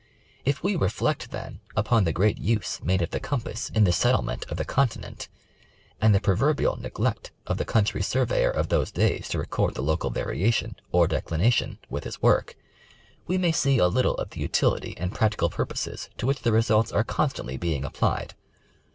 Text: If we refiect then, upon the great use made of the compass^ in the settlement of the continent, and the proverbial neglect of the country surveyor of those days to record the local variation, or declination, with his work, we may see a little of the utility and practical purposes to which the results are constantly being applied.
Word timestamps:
If 0.45 0.63
we 0.63 0.75
refiect 0.75 1.27
then, 1.27 1.59
upon 1.75 2.05
the 2.05 2.11
great 2.11 2.39
use 2.39 2.81
made 2.81 3.03
of 3.03 3.11
the 3.11 3.19
compass^ 3.19 3.71
in 3.77 3.83
the 3.83 3.91
settlement 3.91 4.45
of 4.49 4.57
the 4.57 4.65
continent, 4.65 5.27
and 6.01 6.15
the 6.15 6.19
proverbial 6.19 6.75
neglect 6.77 7.29
of 7.45 7.59
the 7.59 7.65
country 7.65 8.01
surveyor 8.01 8.49
of 8.49 8.69
those 8.69 8.89
days 8.89 9.29
to 9.29 9.37
record 9.37 9.75
the 9.75 9.83
local 9.83 10.09
variation, 10.09 10.75
or 10.91 11.07
declination, 11.07 11.77
with 11.87 12.05
his 12.05 12.19
work, 12.19 12.55
we 13.27 13.37
may 13.37 13.51
see 13.51 13.77
a 13.77 13.85
little 13.85 14.15
of 14.15 14.31
the 14.31 14.39
utility 14.41 14.95
and 14.97 15.13
practical 15.13 15.51
purposes 15.51 16.09
to 16.17 16.25
which 16.25 16.41
the 16.41 16.51
results 16.51 16.91
are 16.91 17.03
constantly 17.03 17.55
being 17.57 17.85
applied. 17.85 18.33